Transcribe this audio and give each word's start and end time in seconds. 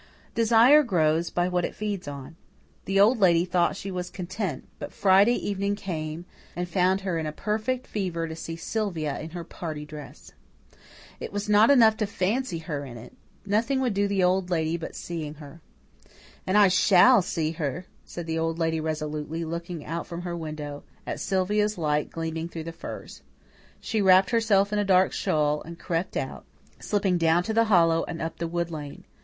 Desire 0.33 0.81
grows 0.81 1.29
by 1.29 1.47
what 1.47 1.63
it 1.63 1.75
feeds 1.75 2.07
on. 2.07 2.35
The 2.85 2.99
Old 2.99 3.19
Lady 3.19 3.45
thought 3.45 3.75
she 3.75 3.91
was 3.91 4.09
content; 4.09 4.67
but 4.79 4.91
Friday 4.91 5.35
evening 5.35 5.75
came 5.75 6.25
and 6.55 6.67
found 6.67 7.01
her 7.01 7.19
in 7.19 7.27
a 7.27 7.31
perfect 7.31 7.85
fever 7.85 8.27
to 8.27 8.35
see 8.35 8.55
Sylvia 8.55 9.19
in 9.19 9.29
her 9.29 9.43
party 9.43 9.85
dress. 9.85 10.31
It 11.19 11.31
was 11.31 11.47
not 11.47 11.69
enough 11.69 11.97
to 11.97 12.07
fancy 12.07 12.57
her 12.57 12.83
in 12.83 12.97
it; 12.97 13.13
nothing 13.45 13.79
would 13.81 13.93
do 13.93 14.07
the 14.07 14.23
Old 14.23 14.49
Lady 14.49 14.75
but 14.75 14.95
seeing 14.95 15.35
her. 15.35 15.61
"And 16.47 16.57
I 16.57 16.67
SHALL 16.67 17.21
see 17.21 17.51
her," 17.51 17.85
said 18.03 18.25
the 18.25 18.39
Old 18.39 18.57
Lady 18.57 18.79
resolutely, 18.81 19.45
looking 19.45 19.85
out 19.85 20.07
from 20.07 20.23
her 20.23 20.35
window 20.35 20.81
at 21.05 21.19
Sylvia's 21.19 21.77
light 21.77 22.09
gleaming 22.09 22.49
through 22.49 22.63
the 22.63 22.71
firs. 22.71 23.21
She 23.79 24.01
wrapped 24.01 24.31
herself 24.31 24.73
in 24.73 24.79
a 24.79 24.83
dark 24.83 25.13
shawl 25.13 25.61
and 25.61 25.77
crept 25.77 26.17
out, 26.17 26.43
slipping 26.79 27.19
down 27.19 27.43
to 27.43 27.53
the 27.53 27.65
hollow 27.65 28.03
and 28.05 28.19
up 28.19 28.39
the 28.39 28.47
wood 28.47 28.71
lane. 28.71 29.03